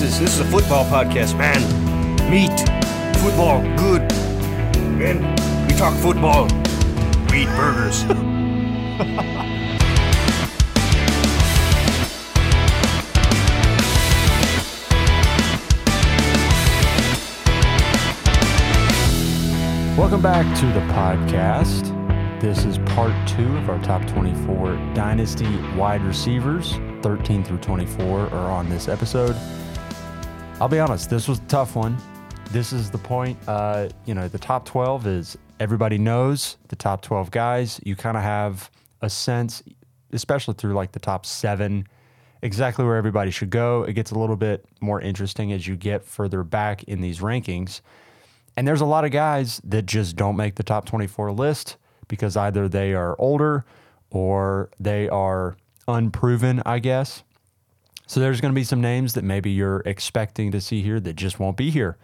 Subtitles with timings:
[0.00, 1.60] This is this is a football podcast, man.
[2.30, 2.58] Meat,
[3.20, 4.00] football, good.
[4.96, 5.20] Man,
[5.66, 6.44] we talk football.
[7.30, 8.04] We eat burgers.
[19.98, 21.94] Welcome back to the podcast.
[22.40, 26.76] This is part two of our top 24 Dynasty wide receivers.
[27.02, 29.36] 13 through 24 are on this episode.
[30.60, 31.96] I'll be honest, this was a tough one.
[32.50, 37.00] This is the point, uh, you know, the top 12 is everybody knows the top
[37.00, 37.80] 12 guys.
[37.82, 38.70] You kind of have
[39.00, 39.62] a sense,
[40.12, 41.86] especially through like the top seven,
[42.42, 43.84] exactly where everybody should go.
[43.84, 47.80] It gets a little bit more interesting as you get further back in these rankings.
[48.54, 52.36] And there's a lot of guys that just don't make the top 24 list because
[52.36, 53.64] either they are older
[54.10, 55.56] or they are
[55.88, 57.22] unproven, I guess.
[58.10, 61.14] So there's going to be some names that maybe you're expecting to see here that
[61.14, 61.96] just won't be here.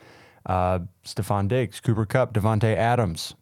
[0.49, 3.35] Uh, Stefon Diggs, Cooper Kupp, Davante Adams.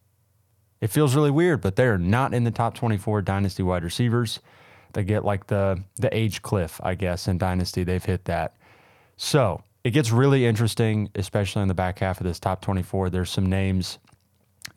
[0.81, 4.41] It feels really weird, but they're not in the top 24 dynasty wide receivers.
[4.95, 7.85] They get like the the age cliff, I guess, in dynasty.
[7.85, 8.57] They've hit that.
[9.19, 13.11] So it gets really interesting, especially in the back half of this top 24.
[13.11, 13.99] There's some names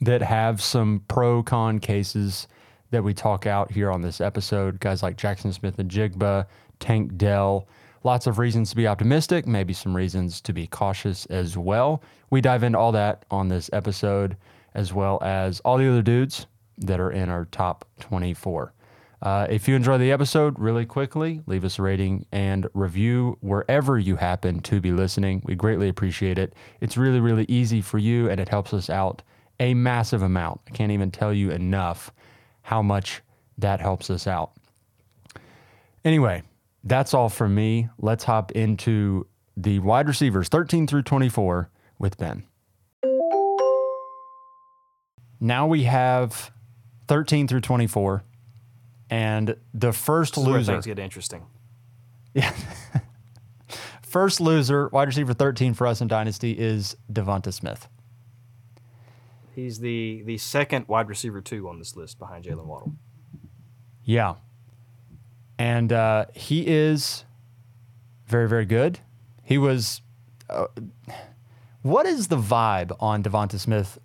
[0.02, 2.50] that have some pro con cases
[2.92, 4.82] that we talk out here on this episode.
[4.82, 6.48] Guys like Jackson Smith-Njigba,
[6.80, 7.66] Tank Dell.
[8.04, 12.02] Lots of reasons to be optimistic, maybe some reasons to be cautious as well.
[12.30, 14.38] We dive into all that on this episode,
[14.74, 16.46] as well as all the other dudes
[16.78, 18.74] that are in our top 24.
[19.22, 23.98] Uh, if you enjoy the episode, really quickly, leave us a rating and review wherever
[23.98, 25.42] you happen to be listening.
[25.44, 26.54] We greatly appreciate it.
[26.82, 29.24] It's really, really easy for you and it helps us out
[29.60, 30.62] a massive amount.
[30.68, 32.12] I can't even tell you enough
[32.62, 33.24] how much
[33.58, 34.52] that helps us out.
[36.06, 36.44] Anyway,
[36.88, 37.90] that's all from me.
[38.00, 42.44] Let's hop into the wide receivers 13 through 24 with Ben.
[45.40, 46.52] Now we have
[47.08, 48.24] 13 through 24.
[49.10, 51.46] And the first This is where loser, things get interesting.
[52.34, 52.54] yeah,
[54.02, 57.88] first loser, wide receiver 13 for us in Dynasty is Devonta Smith.
[59.56, 62.96] He's the the second wide receiver two on this list behind Jaylen Waddle.
[64.04, 64.36] Yeah.
[65.60, 67.26] And uh, he is
[68.28, 69.00] very, very good.
[69.44, 70.02] He was.
[70.50, 70.68] Uh,
[71.82, 73.98] what is the vibe on Devonta Smith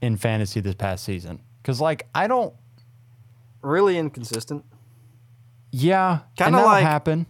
[0.00, 1.40] in fantasy this past season?
[1.62, 2.54] Because, like, I don't.
[3.62, 4.64] Really inconsistent.
[5.70, 6.20] Yeah.
[6.36, 7.26] Kinda and like- happen.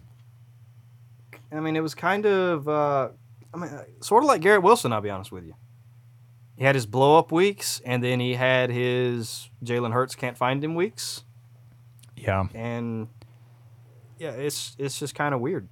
[1.51, 3.09] I mean, it was kind of, uh,
[3.53, 3.69] I mean,
[4.01, 4.91] sort of like Garrett Wilson.
[4.91, 5.53] I'll be honest with you.
[6.57, 10.63] He had his blow up weeks, and then he had his Jalen Hurts can't find
[10.63, 11.23] him weeks,
[12.15, 12.45] Yeah.
[12.55, 13.07] and
[14.19, 15.67] yeah, it's it's just kind of weird.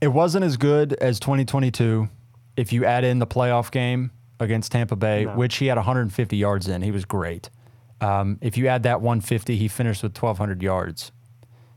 [0.00, 2.08] It wasn't as good as 2022
[2.56, 5.34] if you add in the playoff game against Tampa Bay, No.
[5.34, 6.82] which he had 150 yards in.
[6.82, 7.50] He was great.
[8.00, 11.10] Um, if you add that 150, he finished with 1,200 yards.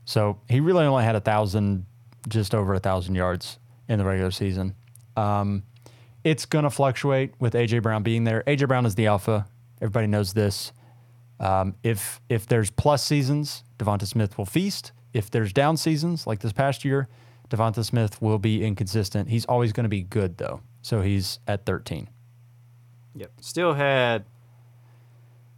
[0.04, 1.86] So he really only had a thousand,
[2.28, 4.76] just over a thousand yards in the regular season.
[5.16, 5.64] Um,
[6.22, 8.44] it's going to fluctuate with AJ Brown being there.
[8.46, 9.46] AJ Brown is the alpha.
[9.80, 10.72] Everybody knows this.
[11.40, 14.92] Um, if if there's plus seasons, Devonta Smith will feast.
[15.12, 17.08] If there's down seasons like this past year,
[17.50, 19.28] Devonta Smith will be inconsistent.
[19.28, 20.60] He's always going to be good though.
[20.80, 22.08] So he's at 13.
[23.14, 23.32] Yep.
[23.40, 24.24] Still had.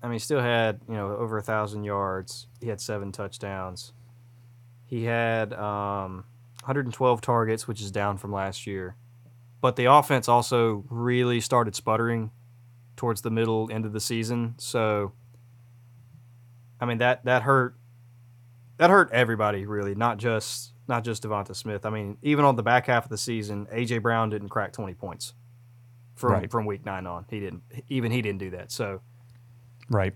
[0.02, 2.46] I mean, still had you know over a thousand yards.
[2.60, 3.92] He had seven touchdowns.
[4.86, 6.24] He had um,
[6.64, 8.96] 112 targets, which is down from last year.
[9.60, 12.32] But the offense also really started sputtering
[12.96, 14.54] towards the middle end of the season.
[14.58, 15.12] So,
[16.80, 17.76] I mean that that hurt.
[18.78, 21.86] That hurt everybody really, not just not just Devonta Smith.
[21.86, 24.94] I mean, even on the back half of the season, AJ Brown didn't crack 20
[24.94, 25.32] points
[26.14, 26.50] from Right.
[26.50, 27.24] from week nine on.
[27.30, 27.62] He didn't.
[27.88, 28.70] Even he didn't do that.
[28.70, 29.00] So
[29.88, 30.14] Right.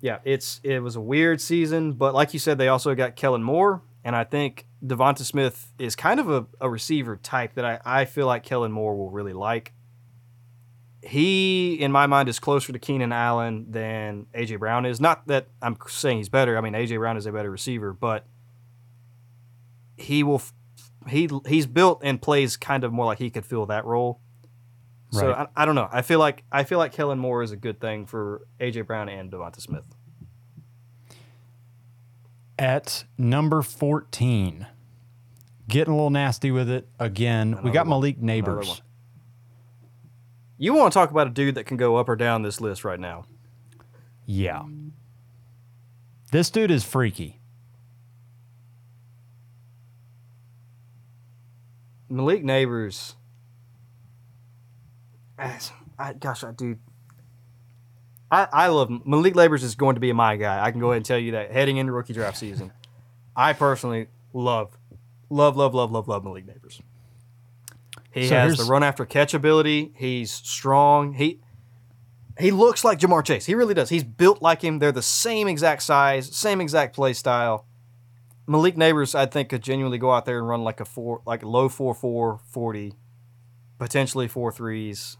[0.00, 3.42] yeah, it's it was a weird season, but like you said, they also got Kellen
[3.42, 7.80] Moore, and I think Devonta Smith is kind of a, a receiver type that I,
[7.84, 9.72] I feel like Kellen Moore will really like.
[11.08, 15.00] He, in my mind, is closer to Keenan Allen than AJ Brown is.
[15.00, 16.58] Not that I'm saying he's better.
[16.58, 18.26] I mean, AJ Brown is a better receiver, but
[19.96, 20.42] he will.
[21.08, 24.20] He he's built and plays kind of more like he could fill that role.
[25.10, 25.88] So I, I don't know.
[25.90, 29.08] I feel like I feel like Kellen Moore is a good thing for AJ Brown
[29.08, 29.86] and Devonta Smith.
[32.58, 34.66] At number 14,
[35.68, 37.58] getting a little nasty with it again.
[37.62, 37.86] we got.
[37.86, 38.82] Malik Another Nabers.
[40.58, 42.84] You want to talk about a dude that can go up or down this list
[42.84, 43.24] right now?
[44.26, 44.64] Yeah.
[46.32, 47.40] This dude is freaky.
[52.08, 53.14] Malik Nabers.
[55.38, 56.78] as- I, gosh, I dude.
[58.30, 60.64] I, I love Malik Nabers is going to be my guy.
[60.64, 62.72] I can go ahead and tell you that heading into rookie draft season.
[63.34, 64.76] I personally love,
[65.30, 66.80] love, love, love, love, love Malik Nabers.
[68.10, 69.92] He So has the run after catch ability.
[69.96, 71.12] He's strong.
[71.14, 71.40] He
[72.38, 73.46] he looks like Ja'Marr Chase.
[73.46, 73.88] He really does.
[73.88, 74.78] He's built like him.
[74.78, 77.66] They're the same exact size, same exact play style.
[78.46, 81.42] Malik Nabers, I think, could genuinely go out there and run like a four, like
[81.42, 82.94] low four four forty,
[83.78, 85.18] potentially four threes.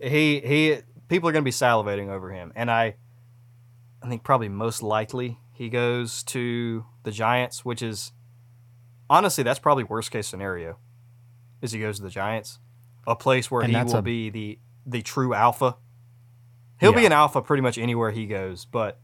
[0.00, 0.76] He he,
[1.08, 2.96] people are going to be salivating over him, and I,
[4.02, 8.12] I think probably most likely he goes to the Giants, which is,
[9.08, 10.78] honestly, that's probably worst case scenario,
[11.64, 12.58] is he goes to the Giants,
[13.06, 15.76] a place where And he will a- be the the true alpha.
[16.78, 19.00] He'll be an alpha pretty much anywhere he goes, but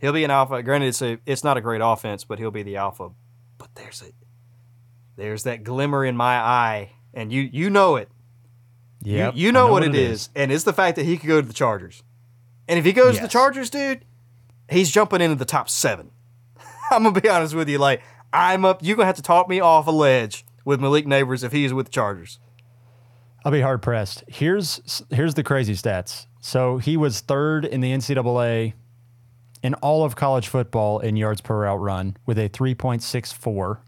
[0.00, 0.62] he'll be an alpha.
[0.62, 3.10] Granted, it's a it's not a great offense, but he'll be the alpha.
[3.58, 4.12] But there's a
[5.16, 8.08] there's that glimmer in my eye, and you you know it.
[9.02, 10.30] Yep, you, you I know, what it is.
[10.34, 12.02] and it's the fact that he could go to the Chargers.
[12.68, 14.04] And if he goes to the Chargers, dude,
[14.70, 16.10] he's jumping into the top seven.
[16.90, 18.02] I'm gonna be honest with you, like
[18.32, 18.80] I'm up.
[18.82, 21.86] You're gonna have to talk me off a ledge with Malik Nabers if he's with
[21.86, 22.38] the Chargers.
[23.44, 24.24] I'll be hard pressed.
[24.26, 26.26] Here's here's the crazy stats.
[26.40, 28.74] So he was third in the NCAA
[29.62, 33.78] in all of college football in yards per route run with a 3.64.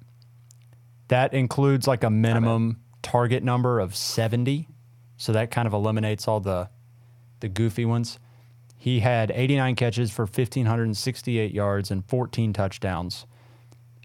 [1.08, 4.68] That includes like a minimum target number of 70.
[5.16, 6.70] So that kind of eliminates all the
[7.40, 8.20] the goofy ones.
[8.76, 13.26] He had 89 catches for 1568 yards and 14 touchdowns.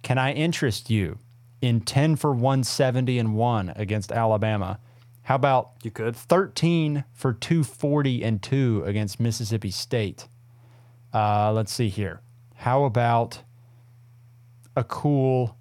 [0.01, 1.19] Can I interest you
[1.63, 4.79] in 10 for 170 and 1 against Alabama?
[5.23, 6.13] How about You could.
[6.13, 10.27] 13 for 240 and 2 against Mississippi State.
[11.13, 12.19] Uh, let's see here.
[12.55, 13.39] How about
[14.75, 15.55] a cool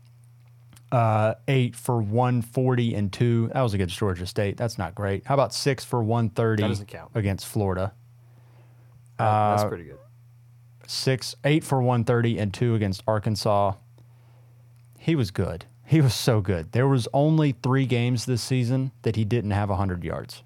[0.91, 3.51] uh, 8 for 140 and 2?
[3.55, 4.57] That was against Georgia State.
[4.57, 5.25] That's not great.
[5.25, 7.13] How about 6 for 130 That doesn't count.
[7.15, 7.93] against Florida?
[9.21, 9.99] Uh, that's pretty good.
[10.89, 13.75] 6 8 for 130 and 2 against Arkansas.
[14.99, 15.67] He was good.
[15.93, 16.73] He was so good.
[16.73, 20.43] There was only 3 games this season that he didn't have 100 yards.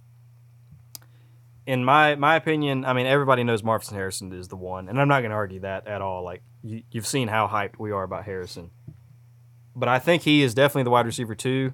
[1.67, 5.09] in my my opinion, I mean everybody knows Marvin Harrison is the one, and I'm
[5.09, 6.25] not going to argue that at all.
[6.25, 8.71] Like you, you've seen how hyped we are about Harrison,
[9.75, 11.73] but I think he is definitely the wide receiver too,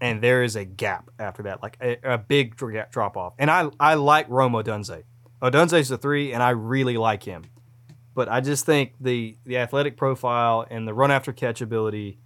[0.00, 3.34] and there is a gap after that, like a, a big drop off.
[3.38, 5.04] And I I like Rome Odunze.
[5.42, 7.44] Odunze's the three, and I really like him,
[8.14, 12.18] but I just think the the athletic profile and the run after catch ability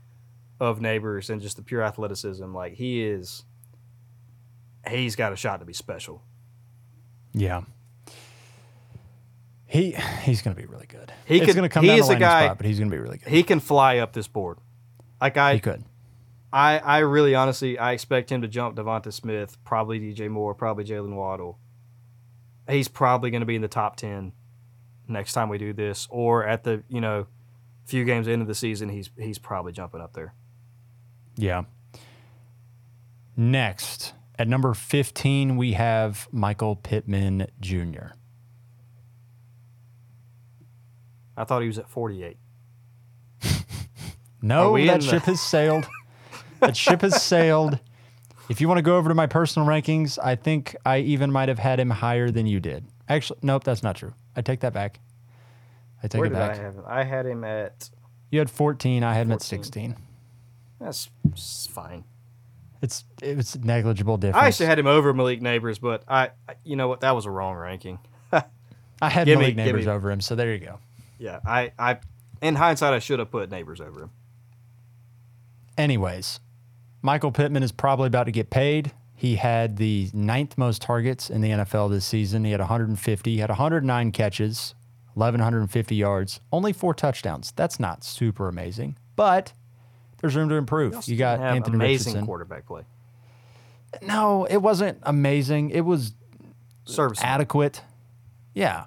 [0.60, 3.44] of Nabers and just the pure athleticism, like he is.
[4.88, 6.22] He's got a shot to be special.
[7.32, 7.62] Yeah.
[9.66, 11.12] He he's going to be really good.
[11.26, 12.90] He it's going to come he down is to a guy- spot, but he's going
[12.90, 13.28] to be really good.
[13.28, 14.58] he can fly up this board.
[15.20, 15.84] Like I, he could.
[16.50, 20.84] I, I really honestly, I expect him to jump Devonta Smith, probably DJ Moore, probably
[20.84, 21.58] Jaylen Waddle.
[22.68, 24.32] He's probably going to be in the top ten
[25.06, 27.26] next time we do this, or at the you know,
[27.84, 30.34] few games into the season, he's he's probably jumping up there.
[31.38, 31.62] Yeah.
[33.36, 38.08] Next, at number 15, we have Michael Pittman Jr.
[41.36, 42.36] I thought he was at forty eight.
[44.42, 45.86] No, that the- ship has sailed.
[46.60, 47.78] that ship has sailed.
[48.48, 51.48] If you want to go over to my personal rankings, I think I even might
[51.48, 52.86] have had him higher than you did.
[53.08, 54.14] Actually, nope, that's not true.
[54.34, 55.00] I take that back.
[56.02, 56.58] I take Where it did back.
[56.58, 56.84] I have him?
[56.86, 57.90] I had him at.
[58.30, 59.96] You had 14, I had him at 16.
[60.80, 61.10] That's
[61.70, 62.04] fine.
[62.80, 64.42] It's it's negligible difference.
[64.42, 66.30] I actually had him over Malik Nabers, but I,
[66.64, 67.00] you know what?
[67.00, 67.98] That was a wrong ranking.
[68.32, 70.78] I had give Malik give Nabers me- over him, so there you go.
[71.18, 71.98] Yeah, I, I,
[72.40, 74.10] in hindsight, I should have put Nabers over him.
[75.76, 76.38] Anyways,
[77.02, 78.92] Michael Pittman is probably about to get paid.
[79.14, 82.44] He had the ninth most targets in the NFL this season.
[82.44, 83.32] He had 150.
[83.32, 84.76] He had 109 catches,
[85.14, 87.52] 1,150 yards, only four touchdowns.
[87.56, 89.52] That's not super amazing, but
[90.20, 91.06] there's room to improve.
[91.08, 92.26] You got Anthony amazing Richardson.
[92.26, 92.82] quarterback play.
[94.02, 95.70] No, it wasn't amazing.
[95.70, 96.12] It was
[96.84, 97.20] Service.
[97.22, 97.82] adequate.
[98.54, 98.84] Yeah.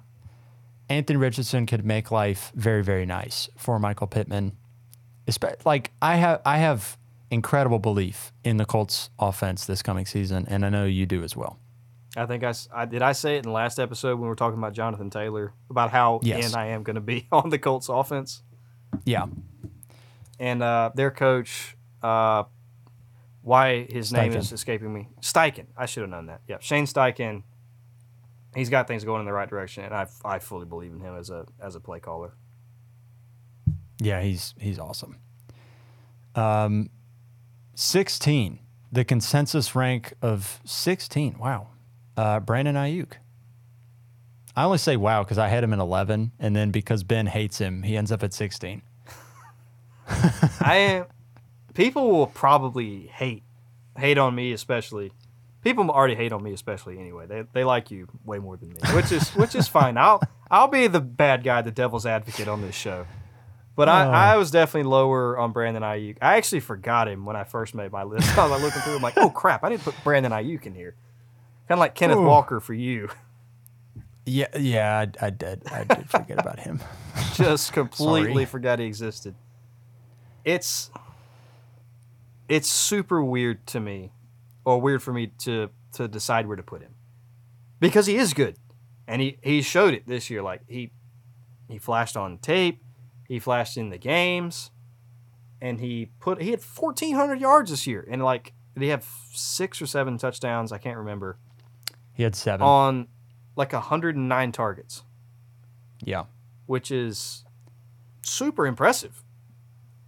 [0.88, 4.52] Anthony Richardson could make life very, very nice for Michael Pittman.
[5.64, 6.98] Like I have I have
[7.30, 11.34] incredible belief in the Colts offense this coming season, and I know you do as
[11.36, 11.58] well.
[12.14, 13.00] I think I, I did.
[13.00, 15.90] I say it in the last episode when we were talking about Jonathan Taylor about
[15.90, 16.50] how Yes.
[16.52, 18.42] in I am going to be on the Colts offense
[19.06, 19.26] Yeah.
[20.38, 21.76] And uh, their coach.
[22.02, 22.44] Uh,
[23.42, 25.08] why his name is escaping me?
[25.20, 25.66] Steichen.
[25.76, 26.42] I should have known that.
[26.46, 27.42] Yeah, Shane Steichen.
[28.54, 31.16] He's got things going in the right direction, and I, I fully believe in him
[31.16, 32.34] as a as a play caller.
[34.00, 35.18] Yeah, he's he's awesome.
[36.34, 36.90] Um
[37.74, 38.58] 16.
[38.90, 41.38] The consensus rank of 16.
[41.38, 41.68] Wow.
[42.16, 43.12] Uh, Brandon Aiyuk.
[44.54, 47.56] I only say wow because I had him in 11, and then because Ben hates
[47.56, 48.82] him, he ends up at 16.
[50.60, 51.06] I am.
[51.74, 53.42] People will probably hate
[53.96, 55.12] hate on me, especially.
[55.62, 57.26] People already hate on me, especially anyway.
[57.26, 59.96] They, they like you way more than me, which is which is fine.
[59.96, 63.06] I'll I'll be the bad guy, the devil's advocate on this show.
[63.74, 64.10] But I, Oh.
[64.10, 66.18] I was definitely lower on Brandon Aiyuk.
[66.20, 68.36] I actually forgot him when I first made my list.
[68.36, 70.74] I was like looking through, I'm like, oh crap, I didn't put Brandon Aiyuk in
[70.74, 70.94] here.
[71.68, 72.26] Kind of like Kenneth Ooh.
[72.26, 73.08] Walker for you,
[74.26, 75.62] Yeah, yeah, I, I did.
[75.72, 76.80] I did forget about him.
[77.34, 79.34] just completely forgot he existed.
[80.44, 80.90] It's
[82.48, 84.12] it's super weird to me,
[84.64, 86.94] or weird for me to to decide where to put him,
[87.80, 88.56] because he is good,
[89.06, 90.42] and he he showed it this year.
[90.42, 90.90] Like he
[91.68, 92.82] he flashed on tape,
[93.28, 94.70] he flashed in the games,
[95.60, 99.06] and he put he had fourteen hundred yards this year, and like did he have
[99.32, 100.72] six or seven touchdowns?
[100.72, 101.38] I can't remember
[102.14, 102.66] He had seven.
[102.66, 103.08] on
[103.54, 105.04] like hundred and nine targets.
[106.02, 106.24] yeah.
[106.66, 107.44] which is
[108.22, 109.21] super impressive.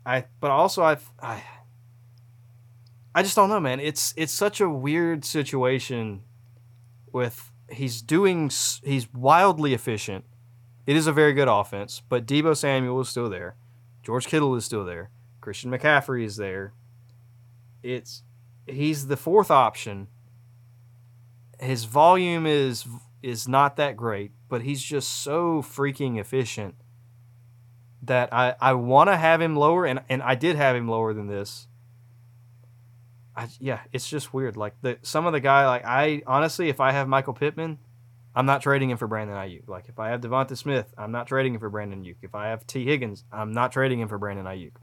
[0.06, 1.42] I but also I I
[3.14, 3.80] I just don't know, man.
[3.80, 6.23] It's it's such a weird situation
[7.12, 8.50] with he's doing
[8.82, 10.25] he's wildly efficient.
[10.87, 13.56] It is a very good offense, but Deebo Samuel is still there.
[14.02, 15.11] George Kittle is still there.
[15.40, 16.75] Christian McCaffrey is there.
[17.82, 18.23] It's
[18.66, 20.08] he's the fourth option.
[21.61, 22.87] His volume is
[23.23, 26.75] is not that great, but he's just so freaking efficient
[28.06, 31.14] that I, I want to have him lower, and, and I did have him lower
[31.14, 31.68] than this.
[33.37, 34.56] I, yeah, it's just weird.
[34.56, 37.78] Like the some of the guy, like I honestly, if I have Michael Pittman,
[38.34, 39.68] I'm not trading him for Brandon Aiyuk.
[39.68, 42.16] Like if I have Devonta Smith, I'm not trading him for Brandon Aiyuk.
[42.23, 44.75] If I have Tee Higgins, I'm not trading him for Brandon Aiyuk.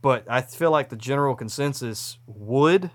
[0.00, 2.90] But I feel like the general consensus would,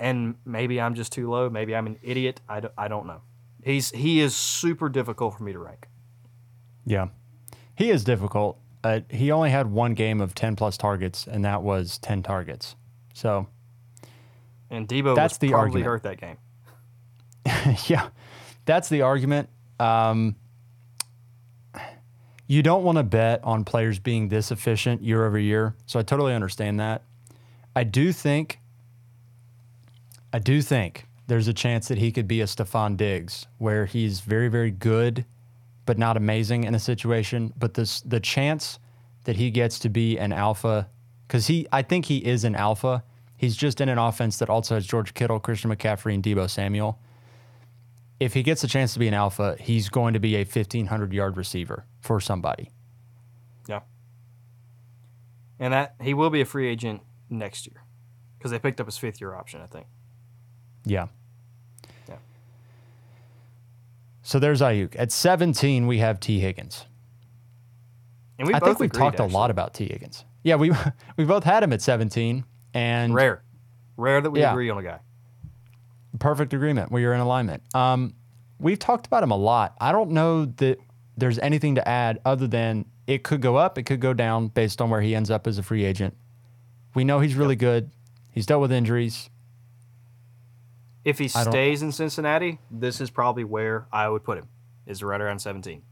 [0.00, 1.48] and maybe I'm just too low.
[1.48, 2.40] Maybe I'm an idiot.
[2.48, 3.22] I don't, I don't know.
[3.62, 5.88] He's he is super difficult for me to rank.
[6.84, 7.08] Yeah.
[7.76, 8.58] He is difficult.
[8.82, 12.74] Uh, he only had one game of 10 plus targets, and that was 10 targets.
[13.14, 13.46] So,
[14.70, 15.86] And Deebo That's was the probably argument.
[15.86, 16.36] hurt that game.
[17.86, 18.08] yeah,
[18.64, 19.48] that's the argument.
[19.78, 20.36] Um,
[22.48, 25.74] you don't want to bet on players being this efficient year over year.
[25.86, 27.02] So I totally understand that.
[27.74, 28.60] I do think,
[30.32, 34.20] I do think there's a chance that he could be a Stefon Diggs, where he's
[34.20, 35.24] very, very good,
[35.86, 37.52] but not amazing in a situation.
[37.56, 38.78] But this, the chance
[39.24, 40.88] that he gets to be an alpha,
[41.26, 43.02] because he, I think he is an alpha.
[43.36, 46.98] He's just in an offense that also has George Kittle, Christian McCaffrey, and Deebo Samuel
[48.18, 51.12] if he gets a chance to be an alpha, he's going to be a 1500
[51.12, 52.70] yard receiver for somebody.
[53.68, 53.80] Yeah.
[55.58, 57.84] And that he will be a free agent next year
[58.38, 59.86] because they picked up his fifth year option, I think.
[60.84, 61.06] Yeah.
[61.06, 61.06] Yeah.
[64.26, 64.96] So there's Aiyuk.
[64.98, 66.86] At 17, we have Tee Higgins.
[68.40, 70.24] And we I think we've agreed, talked a lot about Tee Higgins.
[70.42, 70.72] Yeah, we
[71.16, 73.44] we both had him at 17, and Rare,
[73.96, 74.50] rare that we Yeah.
[74.50, 74.98] agree on a guy.
[76.18, 76.90] perfect agreement.
[76.90, 77.62] We are in alignment.
[77.72, 78.14] Um,
[78.58, 79.76] we've talked about him a lot.
[79.80, 80.78] I don't know that
[81.16, 84.82] there's anything to add other than it could go up, it could go down based
[84.82, 86.16] on where he ends up as a free agent.
[86.96, 87.92] We know he's really good.
[88.32, 89.30] He's dealt with injuries.
[91.06, 94.48] If he I don't- stays in Cincinnati, this is probably where I would put him.
[94.86, 95.82] Is right around seventeen.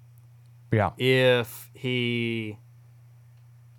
[0.73, 0.91] Yeah.
[0.99, 2.59] If he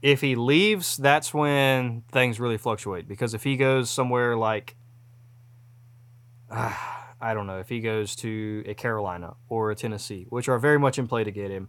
[0.02, 3.08] if he leaves, that's when things really fluctuate.
[3.08, 4.76] Because if he goes somewhere like
[6.52, 10.60] ah, I don't know, if he goes to a Carolina or a Tennessee, which are
[10.60, 11.68] very much in play to get him,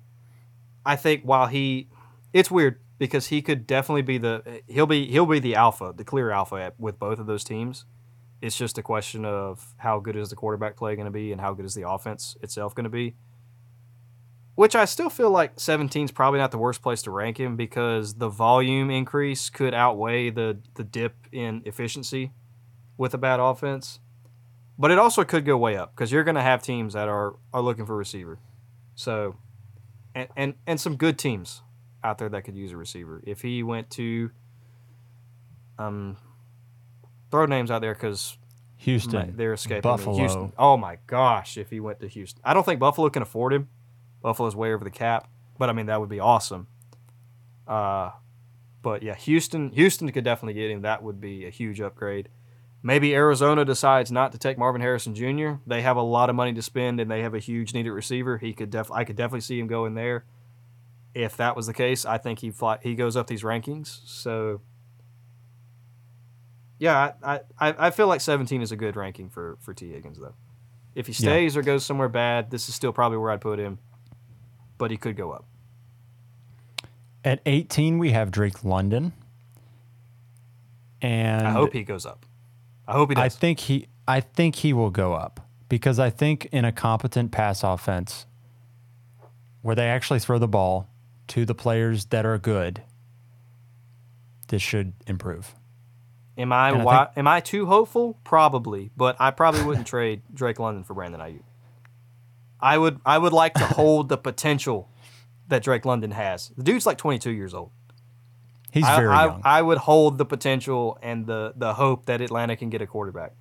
[0.85, 1.89] I think while he
[2.33, 6.05] it's weird because he could definitely be the he'll be he'll be the alpha, the
[6.05, 7.85] clear alpha at, with both of those teams.
[8.43, 11.41] It's just a question of how good is the quarterback play going to be and
[11.41, 13.15] how good is the offense itself going to be.
[14.55, 17.57] Which I still feel like 17 is probably not the worst place to rank him
[17.57, 22.33] because the volume increase could outweigh the the dip in efficiency
[22.97, 24.01] with a bad offense.
[24.79, 27.37] But it also could go way up because you're going to have teams that are
[27.53, 28.39] are looking for receiver.
[28.95, 29.37] So
[30.15, 31.63] and, and and some good teams
[32.03, 33.23] out there that could use a receiver.
[33.27, 34.31] If he went to
[35.79, 36.17] um
[37.31, 38.39] throw names out there cuz
[38.79, 39.37] Houston.
[39.37, 39.83] they're escaping.
[39.83, 40.17] Buffalo.
[40.17, 40.53] Houston.
[40.59, 42.41] Oh my gosh, if he went to Houston.
[42.45, 43.69] I don't think Buffalo can afford him.
[44.23, 45.29] Buffalo's way over the cap,
[45.59, 46.67] but I mean that would be awesome.
[47.67, 48.11] Uh
[48.83, 50.83] but yeah, Houston Houston could definitely get him.
[50.83, 52.29] That would be a huge upgrade.
[52.83, 55.55] Maybe Arizona decides not to take Marvin Harrison Jr.
[55.67, 58.39] They have a lot of money to spend and they have a huge needed receiver.
[58.39, 60.25] He could def I could definitely see him going there.
[61.15, 64.07] If that was the case, I think he fly, he goes up these rankings.
[64.07, 64.61] So
[66.79, 70.19] Yeah, I, I, I feel like 17 is a good ranking for, for Tee Higgins,
[70.19, 70.35] though.
[70.95, 71.31] If he Yeah.
[71.31, 73.79] stays or goes somewhere bad, this is still probably where I'd put him,
[74.79, 75.45] but he could go up.
[77.25, 79.13] At 18, we have Drake London.
[81.03, 82.25] And I hope he goes up.
[82.87, 83.25] I hope he does.
[83.25, 87.33] I think he I think he will go up because I think in a competent
[87.33, 88.27] pass offense
[89.63, 90.89] where they actually throw the ball
[91.29, 92.83] to the players that are good,
[94.49, 95.56] this should improve.
[96.39, 98.19] Am I, I wi- am I too hopeful?
[98.25, 101.43] Probably, but I probably wouldn't trade Drake London for Brandon Aiyuk.
[102.61, 104.89] I would I would like to hold the potential
[105.49, 106.53] that Drake London has.
[106.57, 107.71] The dude's like 22 years old.
[108.73, 109.41] He's I, very I, young.
[109.45, 113.33] I would hold the potential and the the hope that Atlanta can get a quarterback.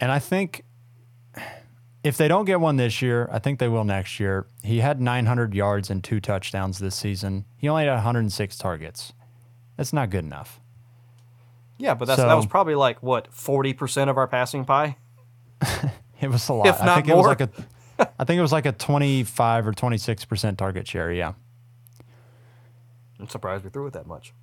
[0.00, 0.64] And I think
[2.02, 4.46] if they don't get one this year, I think they will next year.
[4.62, 7.44] He had 900 yards and two touchdowns this season.
[7.56, 9.12] He only had 106 targets.
[9.80, 10.60] That's not good enough.
[11.78, 14.96] Yeah, but that's that was probably like what 40% of our passing pie.
[16.20, 16.66] It was a lot.
[16.66, 17.28] If I not think it was more.
[17.28, 17.50] like a
[18.18, 21.32] I think it was like a 25 or 26% target share, yeah.
[23.18, 24.34] I'm surprised we threw it that much.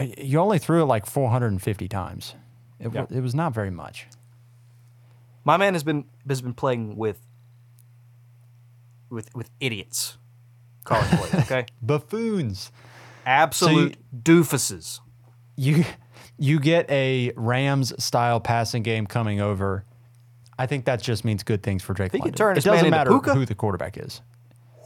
[0.00, 2.34] You only threw it like 450 times.
[2.80, 3.02] It, Yeah.
[3.02, 4.06] wa- it was not very much.
[5.44, 7.20] My man has been has been playing with
[9.10, 10.16] with with idiots.
[10.84, 11.66] College players, okay?
[11.82, 12.70] Buffoons.
[13.26, 15.00] Absolute doofuses.
[15.56, 15.84] You
[16.38, 19.84] you get a Rams style passing game coming over.
[20.58, 22.34] I think that just means good things for Drake he London.
[22.34, 23.34] turn it doesn't matter Puka.
[23.34, 24.22] who the quarterback is.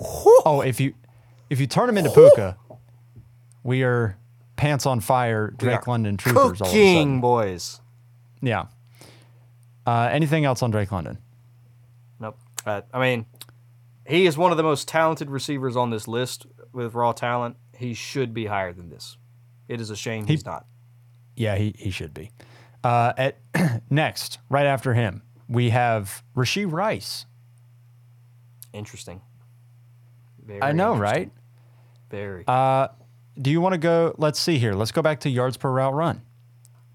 [0.00, 0.94] Oh, if you
[1.50, 2.56] if you turn him into Puka,
[3.62, 4.16] we are
[4.56, 5.50] pants on fire.
[5.50, 6.59] Drake London troopers.
[6.59, 7.80] Cooking boys.
[8.40, 8.66] Yeah.
[9.87, 11.18] Uh, anything else on Drake London?
[12.18, 12.38] Nope.
[12.64, 13.26] Uh, I mean,
[14.06, 17.56] he is one of the most talented receivers on this list with raw talent.
[17.80, 19.16] He should be higher than this.
[19.66, 20.66] It is a shame He- he's not.
[21.34, 22.30] Yeah, he, he should be.
[22.84, 23.38] Uh, at
[23.90, 27.25] next, right after him, we have Rashee Rice.
[28.75, 29.23] Interesting.
[30.45, 31.19] Very I know, interesting.
[31.19, 31.32] right?
[32.10, 32.45] Very.
[32.47, 32.88] Uh,
[33.40, 34.14] do you want to go?
[34.19, 34.75] Let's see here.
[34.75, 36.21] Let's go back to yards per route run.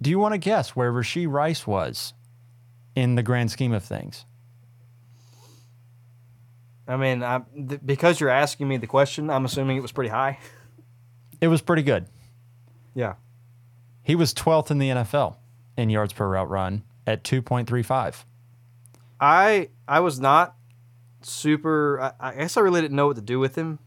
[0.01, 2.13] Do you want to guess where Rashee Rice was
[2.95, 4.25] in the grand scheme of things?
[6.87, 10.09] I mean, I, th- because you're asking me the question, I'm assuming it was pretty
[10.11, 10.37] high.
[11.41, 12.07] It was pretty good.
[12.93, 13.15] Yeah.
[14.03, 15.37] He was 12th in the NFL
[15.77, 18.23] in yards per route run at 2.35.
[19.19, 20.55] I I was not
[21.21, 22.01] super.
[22.01, 23.79] I, I guess I really didn't know what to do with him.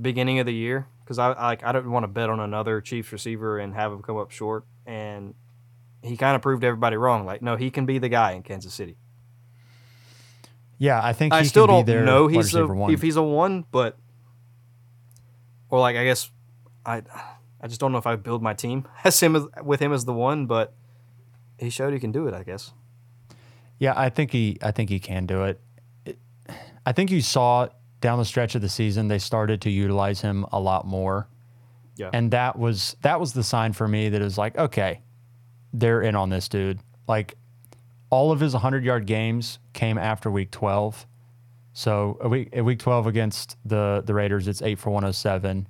[0.00, 3.12] Beginning of the year, because I like I don't want to bet on another Chiefs
[3.12, 4.64] receiver and have him come up short.
[4.86, 5.34] And
[6.02, 7.26] he kind of proved everybody wrong.
[7.26, 8.96] Like, no, he can be the guy in Kansas City.
[10.78, 13.96] Yeah, I think I still can don't know he's a, if he's a one, but
[15.70, 16.30] or like I guess
[16.84, 17.02] I
[17.60, 20.04] I just don't know if I build my team as him as, with him as
[20.04, 20.74] the one, but
[21.58, 22.34] he showed he can do it.
[22.34, 22.72] I guess.
[23.78, 25.60] Yeah, I think he I think he can do it.
[26.04, 26.18] It-
[26.84, 27.68] I think you saw
[28.00, 31.28] down the stretch of the season they started to utilize him a lot more.
[31.96, 32.10] Yeah.
[32.12, 35.00] And that was that was the sign for me that it was like, okay,
[35.72, 36.78] they're in on this dude.
[37.08, 37.34] Like
[38.10, 41.06] all of his 100-yard games came after week 12.
[41.78, 45.68] So, a week week 12 against the the Raiders, it's 8 for 107.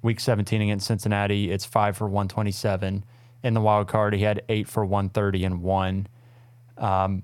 [0.00, 3.04] Week 17 against Cincinnati, it's 5 for 127.
[3.42, 6.06] In the wild card, he had 8 for 130 and 1
[6.78, 7.22] um,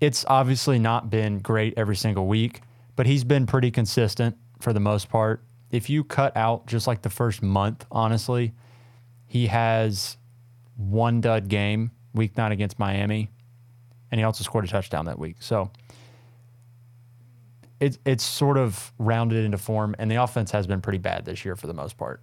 [0.00, 2.60] it's obviously not been great every single week,
[2.96, 5.42] but he's been pretty consistent for the most part.
[5.70, 8.52] If you cut out just like the first month, honestly,
[9.26, 10.16] he has
[10.76, 13.30] one dud game, week nine against Miami,
[14.10, 15.36] and he also scored a touchdown that week.
[15.40, 15.70] So
[17.82, 21.44] it's it's sort of rounded into form, and the offense has been pretty bad this
[21.44, 22.22] year for the most part.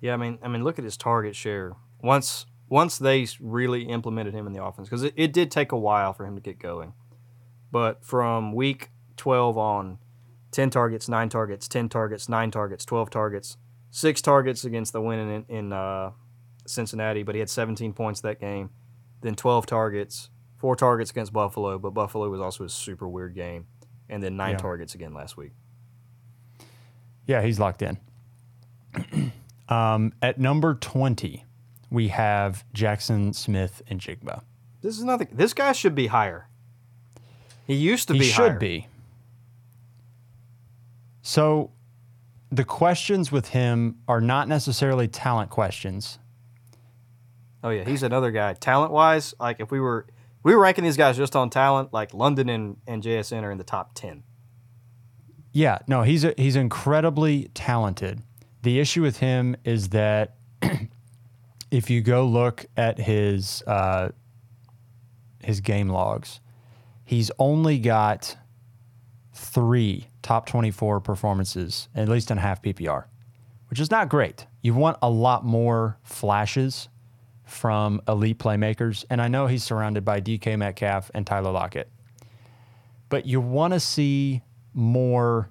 [0.00, 1.76] Yeah, I mean, I mean, look at his target share.
[2.02, 5.78] Once once they really implemented him in the offense, because it, it did take a
[5.78, 6.94] while for him to get going.
[7.70, 9.98] But from week twelve on,
[10.52, 13.58] ten targets, nine targets, ten targets, nine targets, twelve targets,
[13.90, 16.12] six targets against the win in in uh,
[16.66, 18.70] Cincinnati, but he had seventeen points that game.
[19.20, 23.66] Then twelve targets, four targets against Buffalo, but Buffalo was also a super weird game,
[24.08, 24.58] and then nine Yeah.
[24.58, 25.52] targets again last week.
[27.26, 27.98] Yeah, he's locked in.
[29.68, 31.44] um, at number 20,
[31.90, 34.42] we have Jackson Smith-Njigba.
[34.80, 35.28] This is nothing.
[35.32, 36.48] This guy should be higher.
[37.66, 38.58] He used to he be He should higher.
[38.58, 38.86] be.
[41.22, 41.70] So
[42.50, 46.18] the questions with him are not necessarily talent questions.
[47.62, 48.54] Oh yeah, he's another guy.
[48.54, 50.06] Talent wise, like if we were
[50.42, 53.58] we were ranking these guys just on talent, like London and, and JSN are in
[53.58, 54.22] the top ten.
[55.52, 58.22] Yeah, no, he's a, he's incredibly talented.
[58.62, 60.36] The issue with him is that
[61.70, 64.10] if you go look at his uh,
[65.42, 66.40] his game logs,
[67.04, 68.36] he's only got
[69.32, 73.04] three top 24 performances, at least in half PPR,
[73.70, 74.46] which is not great.
[74.62, 76.88] You want a lot more flashes
[77.48, 81.90] from elite playmakers, and I know he's surrounded by DK Metcalf and Tyler Lockett,
[83.08, 84.42] but you want to see
[84.74, 85.50] more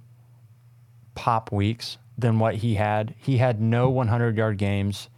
[1.16, 3.14] pop weeks than what he had.
[3.18, 5.10] He had no 100 yard games,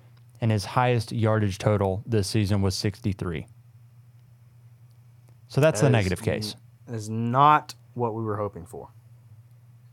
[0.41, 3.47] and his highest yardage total this season was 63.
[5.47, 6.55] So that's That the is negative case.
[6.87, 8.89] That is not what we were hoping for.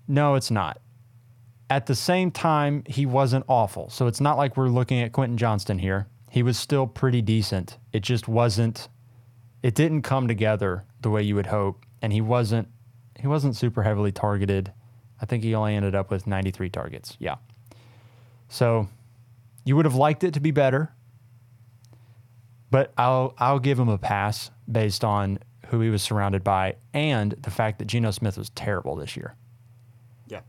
[0.08, 0.80] No, it's not.
[1.68, 3.90] At the same time, he wasn't awful.
[3.90, 6.06] So it's not like we're looking at Quentin Johnston here.
[6.36, 7.78] He was still pretty decent.
[7.94, 8.90] It just wasn't
[9.62, 12.68] it didn't come together the way you would hope and he wasn't
[13.18, 14.70] he wasn't super heavily targeted.
[15.18, 17.16] I think he only ended up with 93 targets.
[17.18, 17.36] Yeah.
[18.50, 18.86] So
[19.64, 20.92] you would have liked it to be better.
[22.70, 27.32] But I'll I'll give him a pass based on who he was surrounded by and
[27.32, 29.36] the fact that Geno Smith was terrible this year.
[30.28, 30.42] Yeah.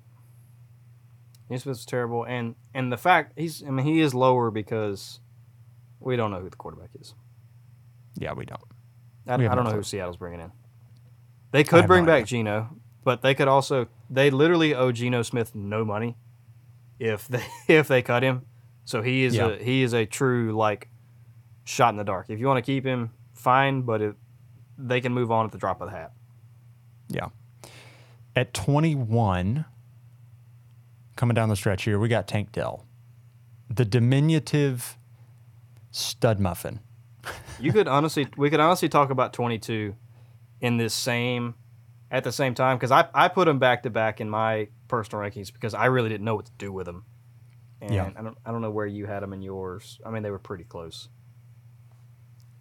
[1.47, 5.21] Geno Smith was terrible, and and the fact he's I mean he is lower because
[5.99, 7.13] we don't know who the quarterback is.
[8.15, 8.61] Yeah, we don't.
[9.27, 10.51] I, We I don't know who Seattle's bringing in.
[11.51, 12.25] They could bring back.
[12.25, 12.69] Geno,
[13.03, 16.15] but they could also they literally owe Geno Smith no money
[16.99, 18.43] if they if they cut him.
[18.85, 19.47] So he is Yeah.
[19.49, 20.89] a he is a true like
[21.63, 22.29] shot in the dark.
[22.29, 24.15] If you want to keep him, fine, but it,
[24.77, 26.13] they can move on at the drop of the hat.
[27.09, 27.27] Yeah.
[28.35, 29.65] At 21,
[31.15, 32.85] coming down the stretch here, we got Tank Dell,
[33.69, 34.96] the diminutive
[35.91, 36.79] stud muffin.
[37.59, 39.95] You could honestly, we could honestly talk about 22
[40.61, 41.55] in this same,
[42.09, 45.23] at the same time, because I, I put them back to back in my personal
[45.23, 47.03] rankings because I really didn't know what to do with them.
[47.81, 48.11] And Yeah.
[48.17, 49.99] I don't, I don't know where you had them in yours.
[50.05, 51.09] I mean, they were pretty close.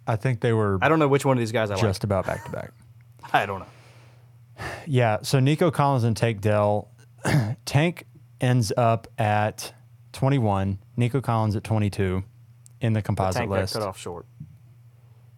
[0.05, 2.25] I think they were I don't know which one of these guys I just about
[2.25, 2.71] back to back.
[3.33, 4.63] I don't know.
[4.85, 5.17] Yeah.
[5.21, 6.89] So Nico Collins and Tank Dell.
[7.65, 8.05] Tank
[8.39, 9.73] ends up at
[10.13, 12.23] 21, Nico Collins at 22
[12.81, 13.73] in the composite Tank got list.
[13.73, 14.25] cut off short.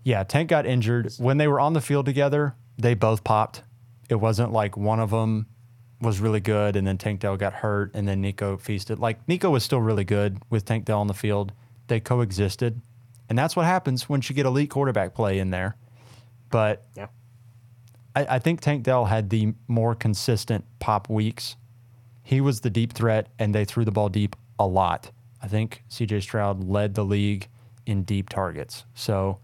[0.04, 1.13] Yeah, Tank got injured.
[1.17, 3.63] When they were on the field together, they both popped.
[4.10, 5.47] It wasn't like one of them
[6.02, 8.99] was really good and then Tank Dell got hurt and then Nico feasted.
[8.99, 11.52] Like Nico was still really good with Tank Dell on the field.
[11.88, 12.82] They coexisted.
[13.28, 15.75] And that's what happens once you get elite quarterback play in there.
[16.49, 17.08] But Yeah.
[18.15, 21.56] I, I think Tank Dell had the more consistent pop weeks.
[22.23, 25.12] He was the deep threat, and they threw the ball deep a lot.
[25.41, 27.47] I think CJ Stroud led the league
[27.86, 28.86] in deep targets.
[28.93, 29.39] So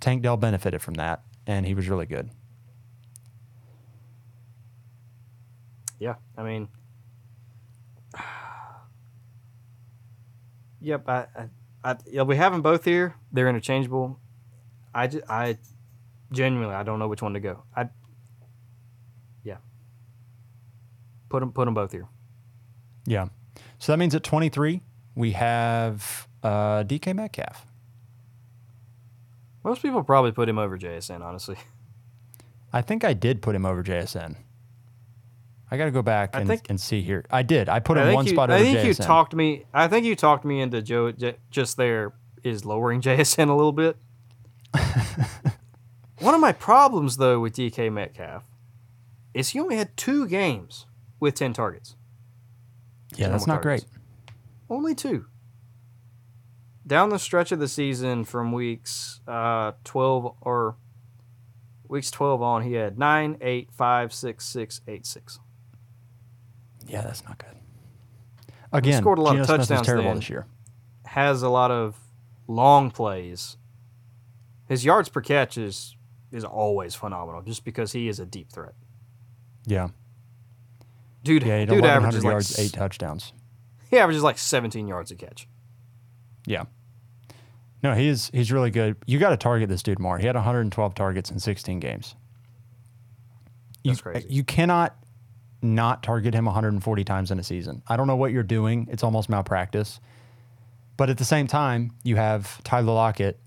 [0.00, 2.30] Tank Dell benefited from that, and he was really good.
[5.98, 6.16] Yeah.
[6.36, 6.68] I mean,
[10.80, 11.08] yep.
[11.08, 11.48] I, I,
[11.84, 13.14] I, yeah, we have them both here.
[13.30, 14.18] They're interchangeable.
[14.92, 15.58] I, ju- I
[16.32, 17.62] genuinely, I don't know which one to go.
[17.76, 17.88] I,
[19.44, 19.58] yeah.
[21.28, 22.08] Put them, put them both here.
[23.06, 23.28] Yeah.
[23.78, 24.80] So that means at 23,
[25.14, 27.66] we have uh, DK Metcalf.
[29.64, 31.56] Most people probably put him over JSN, honestly.
[32.72, 34.36] I think I did put him over JSN.
[35.70, 37.24] I got to go back and, think- and see here.
[37.30, 37.68] I did.
[37.68, 39.64] I put I him one you, spot I over think you talked me.
[39.72, 43.72] I think you talked me into Joe J- just there is lowering JSN a little
[43.72, 43.96] bit.
[46.18, 48.44] One of my problems though with DK Metcalf
[49.34, 50.86] is he only had two games
[51.20, 51.96] with ten targets.
[53.16, 53.84] yeah, that's not great.
[54.72, 55.04] Targets.
[55.04, 55.26] Only two.
[56.86, 60.76] Down the stretch of the season from weeks uh, twelve or
[61.88, 65.38] weeks twelve on, he had nine, eight, five, six, six, eight, six.
[66.86, 67.48] Yeah, that's not good.
[68.72, 70.16] Again, he scored a lot of Geno Smith touchdowns terrible then.
[70.16, 70.46] this year.
[71.06, 71.96] has a lot of
[72.48, 73.56] long plays.
[74.68, 75.94] His yards per catch is
[76.32, 78.74] is always phenomenal, just because he is a deep threat.
[79.66, 79.88] Yeah.
[81.22, 83.32] Dude, Yeah, he had dude 1,100 averages like yards, s- eight touchdowns.
[83.92, 85.46] He averages like 17 yards a catch.
[86.46, 86.64] Yeah.
[87.82, 88.96] No, he is he's really good.
[89.06, 90.18] You got to target this dude more.
[90.18, 92.16] He had 112 targets in 16 games.
[93.84, 94.26] You, That's crazy.
[94.30, 94.96] You cannot
[95.60, 97.82] not target him 140 times in a season.
[97.86, 98.88] I don't know what you're doing.
[98.90, 100.00] It's almost malpractice.
[100.96, 103.38] But at the same time, you have Tyler Lockett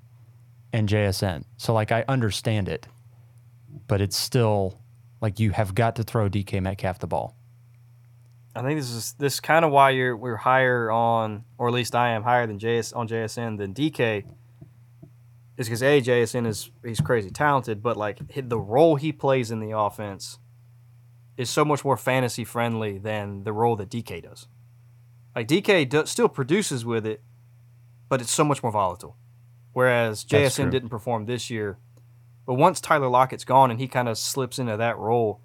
[0.72, 1.46] and JSN.
[1.58, 2.88] So like I understand it,
[3.88, 4.80] but it's still
[5.22, 7.36] like you have got to throw DK Metcalf the ball.
[8.56, 11.94] I think this is this kind of why you're we're higher on, or at least
[11.94, 14.24] I am higher than JS on JSN than DK.
[15.58, 19.60] Is because a JSN is he's crazy talented, but like the role he plays in
[19.60, 20.40] the offense
[21.38, 24.48] is so much more fantasy friendly than the role that DK does.
[25.36, 27.22] Like DK do, still produces with it,
[28.08, 29.18] but it's so much more volatile.
[29.74, 31.78] Whereas JSN didn't perform this year.
[32.46, 35.42] But once Tyler Lockett's gone and he kind of slips into that role,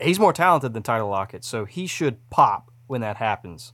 [0.00, 3.72] he's more talented than Tyler Lockett, so he should pop when that happens.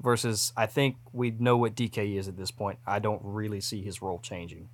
[0.00, 2.78] Versus, I think we know what DK is at this point.
[2.86, 4.68] I don't really see his role changing.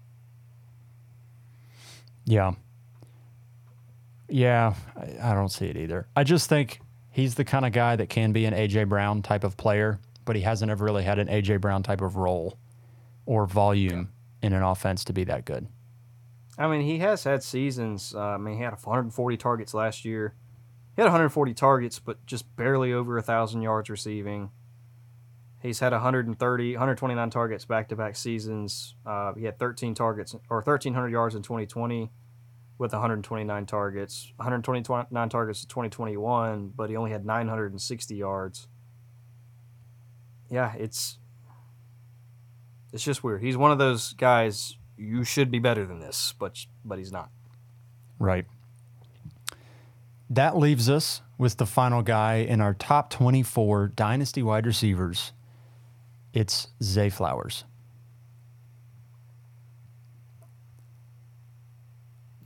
[2.25, 2.55] Yeah.
[4.29, 6.09] Yeah, I, I don't see it either.
[6.17, 9.45] I just think he's the kind of guy that can be an AJ Brown type
[9.45, 12.59] of player, but he hasn't ever really had an AJ Brown type of role
[13.27, 14.11] or volume
[14.43, 15.69] in an offense to be that good.
[16.59, 18.15] I mean, he has had seasons.
[18.15, 20.35] Uh, I mean, he had 140 targets last year.
[20.97, 24.51] He had 140 targets, but just barely over a thousand yards receiving.
[25.61, 28.95] He's had 130, 129 targets back to back seasons.
[29.05, 32.11] Uh, he had 13 targets or 1,300 yards in 2020
[32.79, 38.69] with 129 targets, 129 targets in 2021, but he only had 960 yards.
[40.51, 41.19] Yeah, it's
[42.93, 43.43] it's just weird.
[43.43, 47.31] He's one of those guys you should be better than this, but but he's not.
[48.19, 48.47] Right.
[50.31, 55.33] That leaves us with the final guy in our top 24 dynasty wide receivers.
[56.33, 57.65] It's Zay Flowers.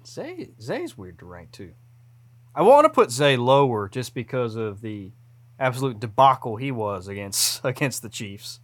[0.06, 1.72] Zay Zay's weird to rank too.
[2.54, 5.12] I want to put Zay lower just because of the
[5.58, 8.60] absolute debacle he was against against the Chiefs.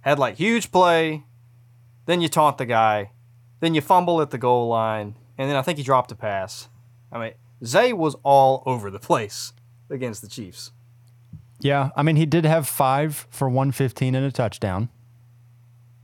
[0.00, 1.24] Had like huge play,
[2.06, 3.12] then you taunt the guy,
[3.60, 6.68] then you fumble at the goal line, and then I think he dropped a pass.
[7.12, 7.32] I mean,
[7.64, 9.52] Zay was all over the place
[9.90, 10.72] against the Chiefs.
[11.60, 14.90] Yeah, I mean, he did have five for 115 and a touchdown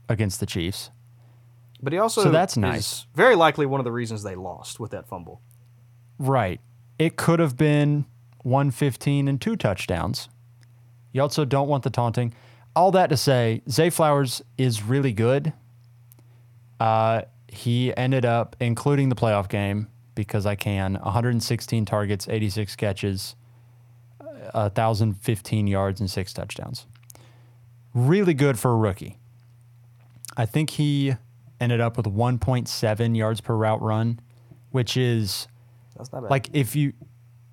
[0.09, 0.89] against the Chiefs.
[1.81, 3.05] But he also So that's is nice.
[3.13, 5.41] very likely one of the reasons they lost with that fumble.
[6.17, 6.59] Right.
[6.97, 8.05] It could have been
[8.43, 10.29] 115 and two touchdowns.
[11.11, 12.33] You also don't want the taunting.
[12.75, 15.53] All that to say, Zay Flowers is really good.
[16.79, 23.35] Uh, he ended up, including the playoff game, because I can, 116 targets, 86 catches,
[24.51, 26.85] 1,015 yards, and six touchdowns.
[27.93, 29.17] Really good for a rookie.
[30.35, 31.15] I think he
[31.59, 34.19] ended up with 1.7 yards per route run,
[34.71, 35.47] which is
[35.95, 36.31] That's not bad.
[36.31, 36.93] like if you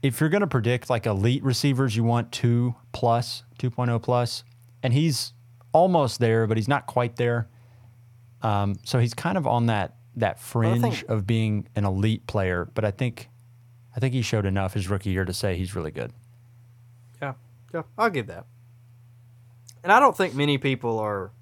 [0.03, 4.43] if you're going to predict like elite receivers you want 2 plus 2.0 plus
[4.83, 5.35] and he's
[5.73, 7.49] almost there but he's not quite there
[8.41, 12.69] um, so he's kind of on that that fringe think- of being an elite player
[12.75, 13.29] but i think
[13.97, 16.13] i think he showed enough his rookie year to say he's really good
[17.21, 17.35] Yeah,
[17.75, 18.47] yeah, I'll give that.
[19.83, 21.33] And I don't think many people are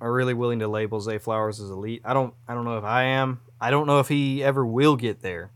[0.00, 2.02] are really willing to label Zay Flowers as elite.
[2.04, 3.40] I don't I don't know if I am.
[3.60, 5.50] I don't know if he ever will get there.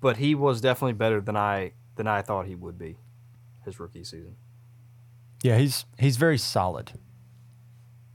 [0.00, 2.96] But he was definitely better than I than I thought he would be
[3.66, 4.36] his rookie season.
[5.42, 6.92] yeah he's he's very solid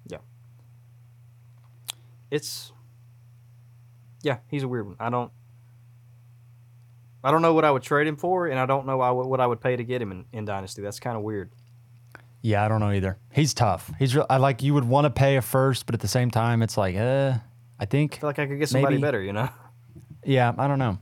[0.08, 0.18] Yeah.
[2.32, 2.72] It's
[4.26, 4.96] yeah, he's a weird one.
[5.00, 5.32] I don't
[7.24, 9.48] I don't know what I would trade him for, and I don't know what I
[9.48, 10.82] would pay to get him in, in Dynasty.
[10.82, 11.50] That's kind of weird.
[12.42, 15.10] yeah i don't know either he's tough he's real i like you would want to
[15.10, 17.34] pay a first but at the same time it's like uh
[17.80, 19.02] i think I feel like I could get somebody Maybe.
[19.08, 19.50] better, you know?
[20.24, 20.98] Yeah, I don't know.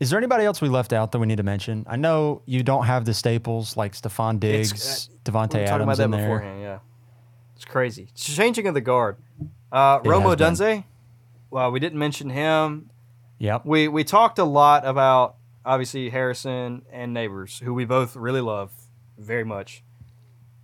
[0.00, 1.84] Is there anybody else we left out that we need to mention?
[1.88, 5.82] I know you don't have the staples like Stefon Diggs, It's- Davante We talking Adams
[5.82, 6.20] about that in there.
[6.20, 6.78] beforehand, yeah.
[7.56, 8.08] It's crazy.
[8.14, 9.16] Changing of the guard.
[9.72, 10.36] Uh, It Romo.
[10.36, 10.84] Dunze.
[11.50, 12.90] Well, we didn't mention him.
[13.38, 13.64] Yep.
[13.66, 18.72] We we talked a lot about obviously Harrison and Nabers, who we both really love
[19.18, 19.82] very much.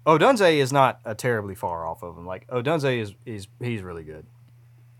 [0.07, 2.27] Odunze is not a terribly far off of him.
[2.27, 4.27] Like Odunze is is he's really good.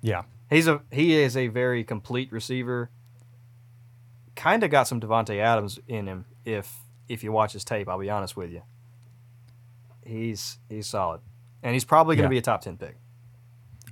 [0.03, 0.23] Yeah.
[0.51, 2.91] He's a he is a very complete receiver.
[4.37, 6.25] Kind of got some Davante Adams in him.
[6.45, 8.63] If if you watch his tape, I'll be honest with you.
[10.05, 11.21] He's he's solid,
[11.63, 12.37] and he's probably going to Yeah.
[12.37, 12.97] be a top ten pick.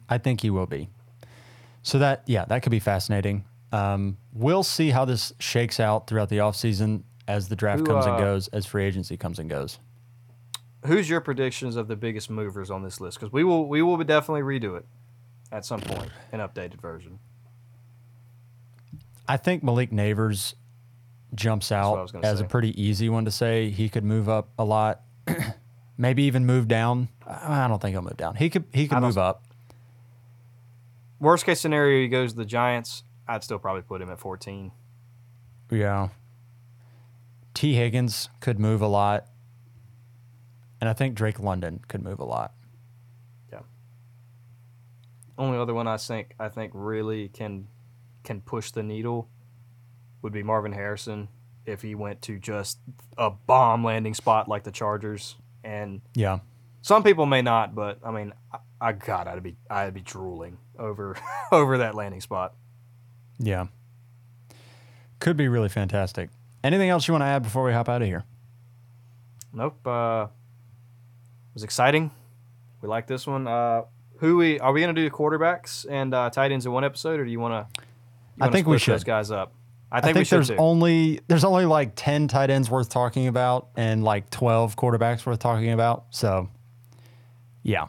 [0.09, 0.91] I think he will be.
[1.83, 3.45] So that yeah, that could be fascinating.
[3.73, 8.07] Um, we'll see how this shakes out throughout the offseason as the draft Who, comes
[8.07, 9.79] and uh, goes, as free agency comes and goes.
[10.87, 13.19] Who's your predictions of the biggest movers on this list?
[13.21, 14.85] Because we will we will definitely redo it
[15.53, 17.19] at some point, an updated version.
[19.29, 20.55] I think Malik Nabers
[21.35, 23.71] jumps out as a pretty easy one to say.
[23.71, 25.03] He could move up a lot,
[25.99, 27.09] maybe even move down.
[27.27, 28.35] I I don't think he'll move down.
[28.35, 29.45] He could he could move up.
[31.21, 33.05] Worst case scenario, he goes to the Giants.
[33.29, 34.73] I'd still probably put him at fourteen.
[35.71, 36.09] Yeah.
[37.55, 39.27] Tee Higgins could move a lot.
[40.81, 42.55] And I think Drake London could move a lot.
[43.53, 43.61] Yeah.
[45.37, 47.69] Only other one I think I think really can
[48.25, 49.29] can push the needle
[50.23, 51.29] would be Marvin Harrison
[51.67, 52.79] if he went to just
[53.19, 56.41] a bomb landing spot like the Chargers and Yeah.
[56.83, 60.59] Some people may not, but I mean, I, I God, I'd be I'd be drooling
[60.79, 61.17] over
[61.53, 62.55] over that landing spot.
[63.39, 63.67] Yeah.
[65.19, 66.31] Could be really fantastic.
[66.65, 68.25] Anything else you want to add before we hop out of here?
[69.53, 69.87] Nope.
[69.87, 72.11] Uh, it was exciting.
[72.81, 73.47] We like this one.
[73.47, 73.83] Uh,
[74.19, 77.21] who we are we gonna do the quarterbacks and uh, tight ends in one episode,
[77.21, 77.83] or do you want to?
[78.41, 79.53] I think we should those guys up.
[79.93, 80.57] I I think, think, we should there's too.
[80.57, 85.39] only there's only like ten tight ends worth talking about and like twelve quarterbacks worth
[85.41, 86.05] talking about.
[86.11, 86.49] So
[87.63, 87.87] yeah.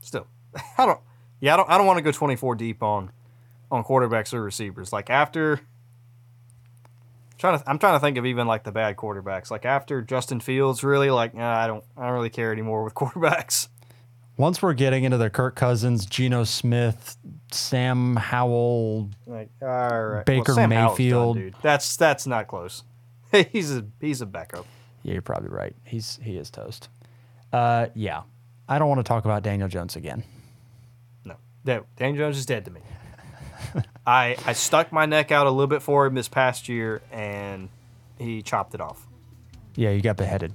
[0.00, 0.26] Still,
[0.78, 1.00] I don't.
[1.40, 1.70] Yeah, I don't.
[1.70, 3.10] I don't want to go 24 deep on
[3.70, 4.92] on quarterbacks or receivers.
[4.92, 5.60] Like after.
[7.38, 9.50] Trying to, I'm trying to think of even like the bad quarterbacks.
[9.50, 12.92] Like after Justin Fields, really like nah, I don't I don't really care anymore with
[12.94, 13.68] quarterbacks.
[14.36, 17.16] Once we're getting into the Kirk Cousins, Geno Smith,
[17.50, 19.68] Sam Howell, Like all
[20.06, 21.36] right, Baker Sam Howell's done, Mayfield.
[21.36, 21.54] dude.
[21.62, 22.84] That's that's not close.
[23.52, 24.66] he's a he's a backup.
[25.02, 25.74] yeah, you're probably right.
[25.84, 26.90] He's he is toast.
[27.52, 28.22] Uh, yeah,
[28.68, 30.22] I don't want to talk about Daniel Jones again.
[31.24, 32.80] No, Dan, Dan Jones is dead to me.
[34.06, 37.68] I I stuck my neck out a little bit for him this past year, and
[38.18, 39.06] he chopped it off.
[39.76, 40.52] Yeah, you got beheaded.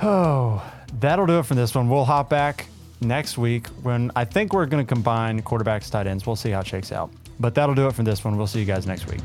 [0.00, 0.62] Oh,
[0.98, 1.88] that'll do it for this one.
[1.88, 2.66] We'll hop back
[3.00, 6.26] next week when I think we're going to combine quarterbacks, tight ends.
[6.26, 7.10] We'll see how it shakes out.
[7.38, 8.36] But that'll do it for this one.
[8.36, 9.20] We'll see you guys next week.